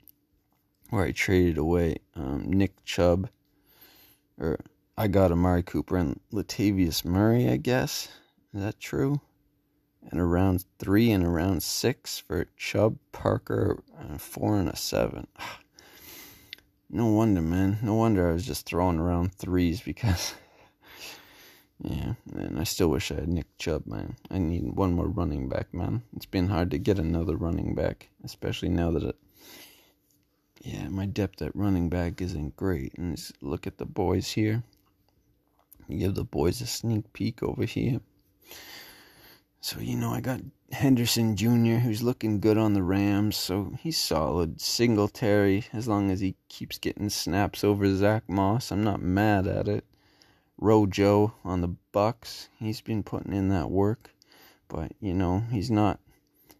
where 0.90 1.04
I 1.04 1.12
traded 1.12 1.58
away 1.58 1.96
um, 2.14 2.50
Nick 2.50 2.82
Chubb, 2.84 3.28
or 4.38 4.58
I 4.96 5.08
got 5.08 5.30
Amari 5.30 5.62
Cooper 5.62 5.96
and 5.96 6.20
Latavius 6.32 7.04
Murray, 7.04 7.48
I 7.48 7.56
guess. 7.56 8.08
Is 8.54 8.62
that 8.62 8.80
true? 8.80 9.20
And 10.10 10.20
around 10.20 10.64
three 10.78 11.10
and 11.10 11.22
around 11.22 11.62
six 11.62 12.18
for 12.18 12.46
Chubb, 12.56 12.98
Parker, 13.12 13.82
and 13.98 14.16
a 14.16 14.18
four 14.18 14.58
and 14.58 14.68
a 14.68 14.76
seven. 14.76 15.26
No 16.90 17.04
wonder, 17.08 17.42
man. 17.42 17.80
No 17.82 17.92
wonder 17.92 18.30
I 18.30 18.32
was 18.32 18.46
just 18.46 18.64
throwing 18.64 18.98
around 18.98 19.34
threes 19.34 19.82
because 19.82 20.32
Yeah, 21.80 22.14
and 22.34 22.58
I 22.58 22.64
still 22.64 22.88
wish 22.88 23.12
I 23.12 23.16
had 23.16 23.28
Nick 23.28 23.46
Chubb, 23.58 23.86
man. 23.86 24.16
I 24.30 24.38
need 24.38 24.72
one 24.76 24.94
more 24.94 25.06
running 25.06 25.48
back, 25.48 25.72
man. 25.72 26.02
It's 26.16 26.26
been 26.26 26.48
hard 26.48 26.72
to 26.72 26.78
get 26.78 26.98
another 26.98 27.36
running 27.36 27.74
back, 27.74 28.08
especially 28.24 28.68
now 28.68 28.90
that 28.90 29.04
it. 29.04 29.16
Yeah, 30.60 30.88
my 30.88 31.06
depth 31.06 31.40
at 31.40 31.54
running 31.54 31.88
back 31.88 32.20
isn't 32.20 32.56
great. 32.56 32.98
And 32.98 33.16
look 33.40 33.66
at 33.66 33.78
the 33.78 33.86
boys 33.86 34.32
here. 34.32 34.64
Give 35.88 36.14
the 36.14 36.24
boys 36.24 36.60
a 36.60 36.66
sneak 36.66 37.12
peek 37.12 37.42
over 37.42 37.64
here. 37.64 38.00
So, 39.60 39.80
you 39.80 39.96
know, 39.96 40.10
I 40.10 40.20
got 40.20 40.40
Henderson 40.72 41.36
Jr., 41.36 41.78
who's 41.78 42.02
looking 42.02 42.40
good 42.40 42.58
on 42.58 42.74
the 42.74 42.82
Rams, 42.82 43.36
so 43.36 43.72
he's 43.80 43.98
solid. 43.98 44.60
Singletary, 44.60 45.64
as 45.72 45.88
long 45.88 46.10
as 46.10 46.20
he 46.20 46.36
keeps 46.48 46.78
getting 46.78 47.08
snaps 47.08 47.64
over 47.64 47.94
Zach 47.94 48.28
Moss, 48.28 48.70
I'm 48.70 48.84
not 48.84 49.00
mad 49.00 49.46
at 49.46 49.68
it. 49.68 49.84
Rojo 50.58 51.34
on 51.44 51.60
the 51.60 51.74
Bucks. 51.92 52.48
He's 52.58 52.80
been 52.80 53.02
putting 53.02 53.32
in 53.32 53.48
that 53.48 53.70
work, 53.70 54.10
but 54.68 54.92
you 55.00 55.14
know 55.14 55.44
he's 55.50 55.70
not 55.70 56.00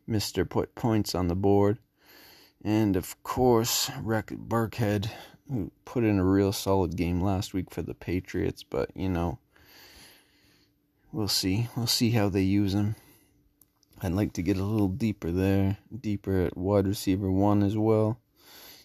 Mister 0.07 0.45
Put 0.45 0.75
Points 0.75 1.15
on 1.15 1.29
the 1.29 1.35
board. 1.35 1.79
And 2.65 2.97
of 2.97 3.23
course, 3.23 3.91
Rex 4.01 4.33
Burkhead, 4.33 5.11
who 5.51 5.71
put 5.85 6.05
in 6.05 6.19
a 6.19 6.25
real 6.25 6.53
solid 6.53 6.97
game 6.97 7.21
last 7.21 7.55
week 7.55 7.71
for 7.71 7.83
the 7.83 7.95
Patriots, 7.95 8.63
but 8.63 8.91
you 8.95 9.09
know, 9.09 9.39
we'll 11.13 11.29
see. 11.29 11.69
We'll 11.77 11.87
see 11.87 12.11
how 12.11 12.29
they 12.29 12.43
use 12.43 12.75
him. 12.75 12.97
I'd 14.01 14.13
like 14.13 14.33
to 14.35 14.43
get 14.43 14.57
a 14.57 14.65
little 14.65 14.89
deeper 14.89 15.31
there, 15.33 15.79
deeper 16.01 16.43
at 16.43 16.57
wide 16.57 16.87
receiver 16.87 17.31
one 17.31 17.63
as 17.63 17.77
well. 17.77 18.21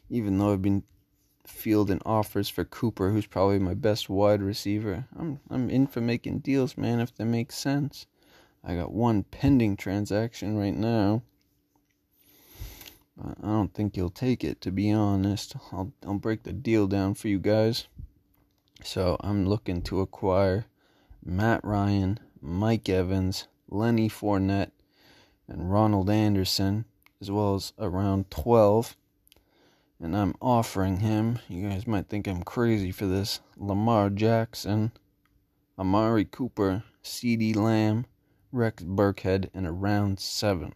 Even 0.10 0.38
though 0.38 0.54
I've 0.54 0.62
been 0.62 0.84
fielding 1.46 2.02
offers 2.06 2.50
for 2.50 2.64
Cooper, 2.64 3.12
who's 3.12 3.26
probably 3.26 3.60
my 3.60 3.74
best 3.74 4.10
wide 4.10 4.42
receiver. 4.42 5.08
I'm 5.18 5.40
I'm 5.50 5.70
in 5.70 5.88
for 5.88 6.02
making 6.02 6.40
deals, 6.40 6.78
man, 6.78 7.00
if 7.00 7.16
they 7.16 7.26
make 7.26 7.52
sense. 7.52 8.08
I 8.64 8.76
got 8.76 8.94
one 8.94 9.24
pending 9.24 9.76
transaction 9.76 10.58
right 10.58 10.76
now. 10.76 11.24
I 13.22 13.34
don't 13.42 13.74
think 13.74 13.96
you'll 13.96 14.10
take 14.10 14.44
it, 14.44 14.62
to 14.62 14.72
be 14.72 14.92
honest. 14.92 15.56
I'll 15.72 15.94
I'll 16.06 16.16
break 16.16 16.44
the 16.44 16.54
deal 16.54 16.88
down 16.88 17.14
for 17.14 17.28
you 17.28 17.40
guys. 17.40 17.88
So 18.84 19.18
I'm 19.20 19.46
looking 19.46 19.82
to 19.84 20.02
acquire 20.02 20.66
Matt 21.24 21.64
Ryan, 21.64 22.20
Mike 22.42 22.90
Evans, 22.90 23.48
Lenny 23.70 24.10
Fournette, 24.10 24.72
and 25.48 25.72
Ronald 25.72 26.10
Anderson, 26.10 26.86
as 27.22 27.30
well 27.30 27.56
as 27.56 27.74
around 27.78 28.32
twelve 28.32 28.96
and 30.04 30.18
I'm 30.18 30.36
offering 30.42 30.98
him, 30.98 31.40
you 31.48 31.70
guys 31.70 31.88
might 31.88 32.10
think 32.10 32.28
I'm 32.28 32.44
crazy 32.44 32.92
for 32.92 33.06
this, 33.06 33.40
Lamar 33.56 34.10
Jackson, 34.10 34.92
Amari 35.80 36.26
Cooper, 36.26 36.84
CeeDee 37.02 37.56
Lamb, 37.56 38.06
Rex 38.52 38.84
Burkhead, 38.84 39.50
and 39.54 39.66
a 39.66 39.72
round 39.72 40.20
seven. 40.20 40.74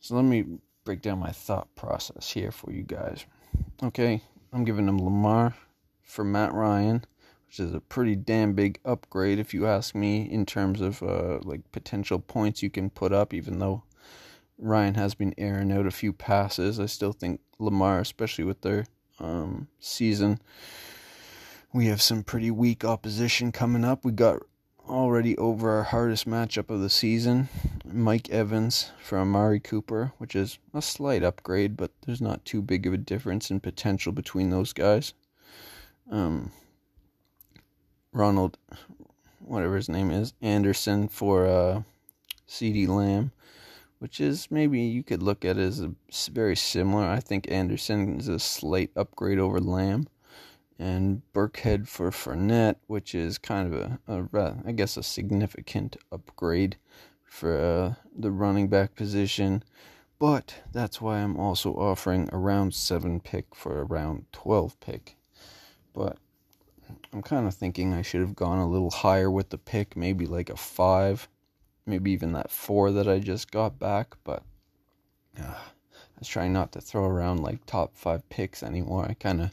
So 0.00 0.14
let 0.14 0.24
me 0.24 0.44
break 0.84 1.02
down 1.02 1.18
my 1.18 1.32
thought 1.32 1.68
process 1.74 2.30
here 2.30 2.50
for 2.50 2.72
you 2.72 2.82
guys. 2.82 3.26
Okay, 3.82 4.22
I'm 4.54 4.64
giving 4.64 4.88
him 4.88 4.98
Lamar 4.98 5.54
for 6.02 6.24
Matt 6.24 6.54
Ryan, 6.54 7.04
which 7.46 7.60
is 7.60 7.74
a 7.74 7.80
pretty 7.80 8.16
damn 8.16 8.54
big 8.54 8.80
upgrade 8.86 9.38
if 9.38 9.52
you 9.52 9.66
ask 9.66 9.94
me 9.94 10.22
in 10.22 10.46
terms 10.46 10.80
of 10.80 11.02
uh, 11.02 11.40
like 11.42 11.70
potential 11.72 12.20
points 12.20 12.62
you 12.62 12.70
can 12.70 12.88
put 12.88 13.12
up, 13.12 13.34
even 13.34 13.58
though 13.58 13.82
Ryan 14.58 14.94
has 14.94 15.14
been 15.14 15.34
airing 15.36 15.72
out 15.72 15.86
a 15.86 15.90
few 15.90 16.12
passes. 16.12 16.80
I 16.80 16.86
still 16.86 17.12
think 17.12 17.40
Lamar, 17.58 18.00
especially 18.00 18.44
with 18.44 18.62
their 18.62 18.86
um, 19.18 19.68
season, 19.80 20.40
we 21.72 21.86
have 21.86 22.00
some 22.00 22.22
pretty 22.22 22.50
weak 22.50 22.84
opposition 22.84 23.52
coming 23.52 23.84
up. 23.84 24.04
We 24.04 24.12
got 24.12 24.42
already 24.88 25.36
over 25.36 25.70
our 25.70 25.82
hardest 25.82 26.28
matchup 26.28 26.70
of 26.70 26.80
the 26.80 26.88
season 26.88 27.48
Mike 27.84 28.30
Evans 28.30 28.92
for 29.02 29.18
Amari 29.18 29.60
Cooper, 29.60 30.12
which 30.18 30.36
is 30.36 30.58
a 30.72 30.82
slight 30.82 31.22
upgrade, 31.22 31.76
but 31.76 31.90
there's 32.04 32.20
not 32.20 32.44
too 32.44 32.62
big 32.62 32.86
of 32.86 32.92
a 32.92 32.98
difference 32.98 33.50
in 33.50 33.60
potential 33.60 34.12
between 34.12 34.50
those 34.50 34.72
guys. 34.72 35.12
Um, 36.10 36.52
Ronald, 38.12 38.58
whatever 39.40 39.76
his 39.76 39.88
name 39.88 40.10
is, 40.10 40.34
Anderson 40.40 41.08
for 41.08 41.46
uh, 41.46 41.82
CeeDee 42.48 42.88
Lamb 42.88 43.32
which 43.98 44.20
is 44.20 44.50
maybe 44.50 44.80
you 44.80 45.02
could 45.02 45.22
look 45.22 45.44
at 45.44 45.56
as 45.56 45.80
a, 45.80 45.92
very 46.30 46.56
similar. 46.56 47.04
I 47.04 47.20
think 47.20 47.50
Anderson 47.50 48.18
is 48.18 48.28
a 48.28 48.38
slight 48.38 48.90
upgrade 48.96 49.38
over 49.38 49.60
Lamb, 49.60 50.08
and 50.78 51.22
Burkhead 51.32 51.88
for 51.88 52.10
Fournette, 52.10 52.76
which 52.86 53.14
is 53.14 53.38
kind 53.38 53.72
of 53.72 53.80
a, 53.80 53.98
a 54.06 54.56
I 54.66 54.72
guess 54.72 54.96
a 54.96 55.02
significant 55.02 55.96
upgrade 56.12 56.76
for 57.24 57.58
uh, 57.58 57.94
the 58.14 58.30
running 58.30 58.68
back 58.68 58.94
position. 58.94 59.62
But 60.18 60.62
that's 60.72 61.00
why 61.00 61.18
I'm 61.18 61.38
also 61.38 61.74
offering 61.74 62.28
a 62.32 62.38
round 62.38 62.74
seven 62.74 63.20
pick 63.20 63.54
for 63.54 63.80
a 63.80 63.84
round 63.84 64.26
twelve 64.32 64.78
pick. 64.80 65.16
But 65.92 66.18
I'm 67.12 67.22
kind 67.22 67.46
of 67.46 67.54
thinking 67.54 67.92
I 67.92 68.02
should 68.02 68.20
have 68.20 68.36
gone 68.36 68.58
a 68.58 68.68
little 68.68 68.90
higher 68.90 69.30
with 69.30 69.50
the 69.50 69.58
pick, 69.58 69.96
maybe 69.96 70.26
like 70.26 70.50
a 70.50 70.56
five 70.56 71.28
maybe 71.86 72.10
even 72.10 72.32
that 72.32 72.50
four 72.50 72.90
that 72.92 73.08
I 73.08 73.18
just 73.20 73.50
got 73.50 73.78
back, 73.78 74.16
but 74.24 74.42
uh, 75.38 75.44
I 75.44 76.18
was 76.18 76.28
trying 76.28 76.52
not 76.52 76.72
to 76.72 76.80
throw 76.80 77.04
around 77.04 77.42
like 77.42 77.64
top 77.64 77.96
five 77.96 78.28
picks 78.28 78.62
anymore. 78.62 79.06
I 79.08 79.14
kind 79.14 79.40
of 79.40 79.50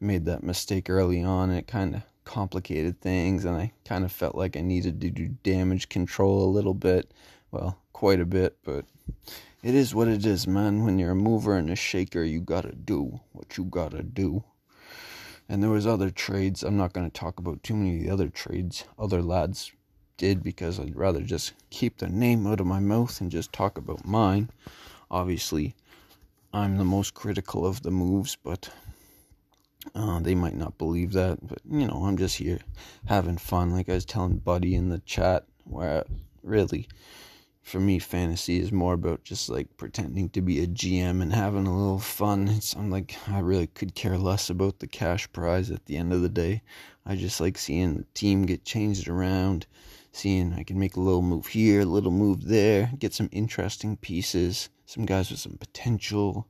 made 0.00 0.24
that 0.24 0.42
mistake 0.42 0.88
early 0.88 1.22
on, 1.22 1.50
and 1.50 1.58
it 1.58 1.66
kind 1.66 1.94
of 1.94 2.02
complicated 2.24 3.00
things, 3.00 3.44
and 3.44 3.56
I 3.56 3.72
kind 3.84 4.04
of 4.04 4.12
felt 4.12 4.34
like 4.34 4.56
I 4.56 4.60
needed 4.60 5.00
to 5.00 5.10
do 5.10 5.28
damage 5.42 5.88
control 5.88 6.44
a 6.44 6.50
little 6.50 6.74
bit. 6.74 7.12
Well, 7.50 7.78
quite 7.92 8.20
a 8.20 8.26
bit, 8.26 8.56
but 8.64 8.84
it 9.62 9.74
is 9.74 9.94
what 9.94 10.08
it 10.08 10.26
is, 10.26 10.46
man. 10.46 10.84
When 10.84 10.98
you're 10.98 11.12
a 11.12 11.16
mover 11.16 11.56
and 11.56 11.70
a 11.70 11.76
shaker, 11.76 12.22
you 12.22 12.40
gotta 12.40 12.74
do 12.74 13.20
what 13.32 13.56
you 13.56 13.64
gotta 13.64 14.02
do. 14.02 14.44
And 15.48 15.62
there 15.62 15.70
was 15.70 15.86
other 15.86 16.10
trades. 16.10 16.62
I'm 16.62 16.76
not 16.76 16.92
gonna 16.92 17.10
talk 17.10 17.38
about 17.38 17.62
too 17.62 17.74
many 17.74 17.96
of 17.96 18.02
the 18.02 18.10
other 18.10 18.28
trades. 18.28 18.84
Other 18.98 19.22
lads 19.22 19.72
did 20.16 20.42
because 20.42 20.78
I'd 20.80 20.96
rather 20.96 21.22
just 21.22 21.52
keep 21.70 21.98
the 21.98 22.08
name 22.08 22.46
out 22.46 22.60
of 22.60 22.66
my 22.66 22.80
mouth 22.80 23.20
and 23.20 23.30
just 23.30 23.52
talk 23.52 23.78
about 23.78 24.06
mine. 24.06 24.50
Obviously, 25.10 25.74
I'm 26.52 26.76
the 26.78 26.84
most 26.84 27.14
critical 27.14 27.66
of 27.66 27.82
the 27.82 27.90
moves, 27.90 28.36
but 28.42 28.70
Uh, 29.94 30.18
they 30.18 30.34
might 30.34 30.56
not 30.56 30.78
believe 30.78 31.12
that, 31.12 31.38
but 31.46 31.58
you 31.70 31.86
know, 31.86 32.04
I'm 32.04 32.16
just 32.16 32.36
here 32.38 32.58
having 33.06 33.38
fun. 33.38 33.70
Like 33.70 33.88
I 33.88 33.94
was 33.94 34.04
telling 34.04 34.38
Buddy 34.38 34.74
in 34.74 34.88
the 34.88 34.98
chat, 35.06 35.44
where 35.64 36.04
really, 36.42 36.88
for 37.62 37.78
me, 37.80 37.98
fantasy 38.00 38.58
is 38.58 38.72
more 38.72 38.94
about 38.94 39.22
just 39.24 39.48
like 39.48 39.76
pretending 39.76 40.28
to 40.30 40.42
be 40.42 40.60
a 40.60 40.66
GM 40.66 41.22
and 41.22 41.32
having 41.32 41.66
a 41.68 41.76
little 41.76 42.00
fun. 42.00 42.48
It's 42.48 42.74
I'm 42.74 42.90
like 42.90 43.16
I 43.28 43.38
really 43.38 43.68
could 43.68 43.94
care 43.94 44.18
less 44.18 44.50
about 44.50 44.80
the 44.80 44.88
cash 44.88 45.30
prize 45.32 45.70
at 45.70 45.86
the 45.86 45.96
end 45.96 46.12
of 46.12 46.20
the 46.20 46.28
day. 46.28 46.62
I 47.04 47.14
just 47.14 47.40
like 47.40 47.56
seeing 47.56 47.94
the 47.98 48.04
team 48.14 48.44
get 48.44 48.64
changed 48.64 49.08
around, 49.08 49.66
seeing 50.16 50.54
I 50.54 50.62
can 50.62 50.78
make 50.78 50.96
a 50.96 51.00
little 51.00 51.22
move 51.22 51.46
here, 51.48 51.82
a 51.82 51.84
little 51.84 52.10
move 52.10 52.46
there, 52.46 52.90
get 52.98 53.12
some 53.12 53.28
interesting 53.32 53.96
pieces, 53.96 54.70
some 54.86 55.04
guys 55.04 55.30
with 55.30 55.40
some 55.40 55.58
potential, 55.58 56.46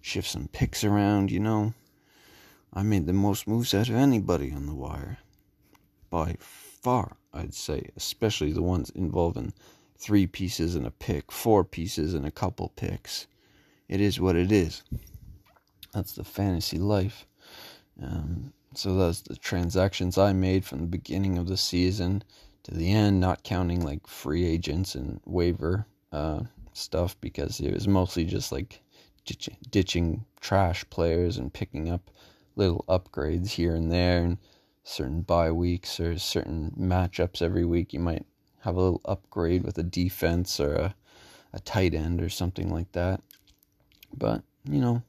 shift 0.00 0.28
some 0.28 0.48
picks 0.48 0.84
around, 0.84 1.30
you 1.30 1.40
know. 1.40 1.74
I 2.72 2.82
made 2.82 3.06
the 3.06 3.12
most 3.12 3.46
moves 3.46 3.74
out 3.74 3.88
of 3.88 3.94
anybody 3.94 4.52
on 4.52 4.66
the 4.66 4.74
wire. 4.74 5.18
By 6.08 6.36
far, 6.40 7.16
I'd 7.32 7.54
say, 7.54 7.90
especially 7.96 8.52
the 8.52 8.62
ones 8.62 8.90
involving 8.90 9.52
three 9.98 10.26
pieces 10.26 10.74
and 10.74 10.86
a 10.86 10.90
pick, 10.90 11.30
four 11.30 11.62
pieces 11.62 12.14
and 12.14 12.24
a 12.24 12.30
couple 12.30 12.72
picks. 12.74 13.26
It 13.88 14.00
is 14.00 14.18
what 14.18 14.36
it 14.36 14.50
is. 14.50 14.82
That's 15.92 16.12
the 16.12 16.24
fantasy 16.24 16.78
life. 16.78 17.26
Um, 18.02 18.54
so 18.74 18.94
that's 18.94 19.20
the 19.20 19.36
transactions 19.36 20.16
I 20.16 20.32
made 20.32 20.64
from 20.64 20.80
the 20.80 20.86
beginning 20.86 21.36
of 21.36 21.48
the 21.48 21.56
season 21.56 22.22
to 22.64 22.74
the 22.74 22.92
end, 22.92 23.20
not 23.20 23.42
counting 23.42 23.84
like 23.84 24.06
free 24.06 24.44
agents 24.44 24.94
and 24.94 25.20
waiver 25.24 25.86
uh, 26.12 26.40
stuff 26.72 27.16
because 27.20 27.60
it 27.60 27.72
was 27.72 27.88
mostly 27.88 28.24
just 28.24 28.52
like 28.52 28.80
ditching, 29.24 29.56
ditching 29.70 30.24
trash 30.40 30.84
players 30.90 31.36
and 31.38 31.52
picking 31.52 31.90
up 31.90 32.10
little 32.56 32.84
upgrades 32.88 33.48
here 33.48 33.74
and 33.74 33.90
there 33.90 34.22
and 34.22 34.38
certain 34.84 35.22
bye 35.22 35.52
weeks 35.52 36.00
or 36.00 36.18
certain 36.18 36.72
matchups 36.78 37.42
every 37.42 37.64
week. 37.64 37.92
You 37.92 38.00
might 38.00 38.26
have 38.60 38.76
a 38.76 38.80
little 38.80 39.00
upgrade 39.04 39.64
with 39.64 39.78
a 39.78 39.82
defense 39.82 40.60
or 40.60 40.74
a, 40.74 40.94
a 41.52 41.60
tight 41.60 41.94
end 41.94 42.20
or 42.20 42.28
something 42.28 42.70
like 42.70 42.92
that. 42.92 43.22
But 44.12 44.42
you 44.64 44.80
know 44.80 45.02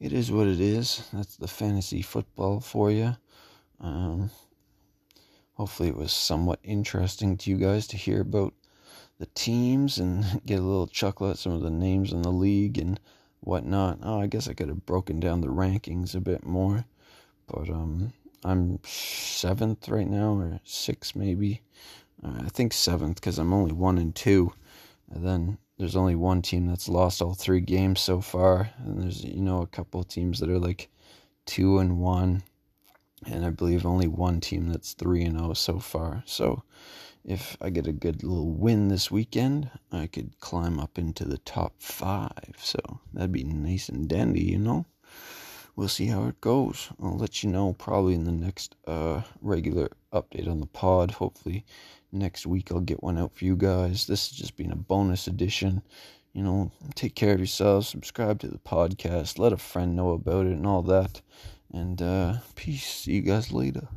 it 0.00 0.12
is 0.12 0.32
what 0.32 0.46
it 0.46 0.60
is. 0.60 1.08
That's 1.12 1.36
the 1.36 1.48
fantasy 1.48 2.02
football 2.02 2.60
for 2.60 2.90
you 2.90 3.16
um, 3.80 4.30
hopefully 5.56 5.88
it 5.88 5.96
was 5.96 6.12
somewhat 6.12 6.60
interesting 6.62 7.36
to 7.36 7.50
you 7.50 7.56
guys 7.56 7.86
to 7.88 7.96
hear 7.96 8.20
about 8.20 8.54
the 9.18 9.26
teams 9.34 9.98
and 9.98 10.42
get 10.46 10.58
a 10.58 10.62
little 10.62 10.86
chuckle 10.86 11.30
at 11.30 11.38
some 11.38 11.52
of 11.52 11.62
the 11.62 11.70
names 11.70 12.12
in 12.12 12.22
the 12.22 12.30
league 12.30 12.78
and 12.78 13.00
whatnot. 13.40 13.98
Oh, 14.02 14.20
I 14.20 14.26
guess 14.26 14.48
I 14.48 14.54
could 14.54 14.68
have 14.68 14.86
broken 14.86 15.20
down 15.20 15.40
the 15.40 15.48
rankings 15.48 16.14
a 16.14 16.20
bit 16.20 16.44
more, 16.44 16.84
but 17.46 17.68
um, 17.70 18.12
I'm 18.44 18.78
seventh 18.84 19.88
right 19.88 20.08
now, 20.08 20.34
or 20.34 20.60
sixth 20.64 21.16
maybe. 21.16 21.62
Uh, 22.22 22.42
I 22.44 22.48
think 22.48 22.72
seventh 22.72 23.16
because 23.16 23.38
I'm 23.38 23.52
only 23.52 23.72
one 23.72 23.98
and 23.98 24.14
two, 24.14 24.52
and 25.10 25.24
then 25.24 25.58
there's 25.78 25.96
only 25.96 26.14
one 26.14 26.42
team 26.42 26.66
that's 26.66 26.88
lost 26.88 27.20
all 27.20 27.34
three 27.34 27.60
games 27.60 28.00
so 28.00 28.20
far, 28.20 28.70
and 28.78 29.02
there's 29.02 29.24
you 29.24 29.42
know 29.42 29.62
a 29.62 29.66
couple 29.66 30.02
teams 30.04 30.40
that 30.40 30.50
are 30.50 30.58
like 30.58 30.88
two 31.44 31.78
and 31.78 31.98
one, 31.98 32.42
and 33.26 33.44
I 33.44 33.50
believe 33.50 33.84
only 33.84 34.08
one 34.08 34.40
team 34.40 34.68
that's 34.68 34.94
three 34.94 35.22
and 35.22 35.38
zero 35.38 35.50
oh 35.50 35.54
so 35.54 35.78
far. 35.78 36.22
So 36.26 36.62
if 37.24 37.56
I 37.60 37.70
get 37.70 37.86
a 37.86 37.92
good 37.92 38.22
little 38.22 38.52
win 38.52 38.88
this 38.88 39.10
weekend, 39.10 39.70
I 39.90 40.06
could 40.06 40.38
climb 40.40 40.78
up 40.78 40.96
into 40.96 41.24
the 41.24 41.38
top 41.38 41.74
five. 41.80 42.54
So 42.58 42.78
that'd 43.12 43.32
be 43.32 43.44
nice 43.44 43.88
and 43.88 44.08
dandy, 44.08 44.44
you 44.44 44.58
know? 44.58 44.86
We'll 45.74 45.88
see 45.88 46.06
how 46.06 46.24
it 46.26 46.40
goes. 46.40 46.88
I'll 47.02 47.18
let 47.18 47.42
you 47.42 47.50
know 47.50 47.74
probably 47.74 48.14
in 48.14 48.24
the 48.24 48.32
next 48.32 48.76
uh, 48.86 49.22
regular 49.42 49.90
update 50.10 50.48
on 50.48 50.60
the 50.60 50.66
pod. 50.66 51.10
Hopefully, 51.10 51.66
next 52.12 52.46
week 52.46 52.72
I'll 52.72 52.80
get 52.80 53.02
one 53.02 53.18
out 53.18 53.34
for 53.34 53.44
you 53.44 53.56
guys. 53.56 54.06
This 54.06 54.30
has 54.30 54.38
just 54.38 54.56
been 54.56 54.72
a 54.72 54.76
bonus 54.76 55.26
edition. 55.26 55.82
You 56.32 56.44
know, 56.44 56.72
take 56.94 57.14
care 57.14 57.32
of 57.32 57.40
yourselves, 57.40 57.88
subscribe 57.88 58.40
to 58.40 58.48
the 58.48 58.58
podcast, 58.58 59.38
let 59.38 59.52
a 59.52 59.58
friend 59.58 59.96
know 59.96 60.10
about 60.12 60.46
it, 60.46 60.52
and 60.52 60.66
all 60.66 60.82
that. 60.82 61.20
And 61.72 62.00
uh, 62.00 62.34
peace. 62.54 62.86
See 62.86 63.16
you 63.16 63.22
guys 63.22 63.52
later. 63.52 63.88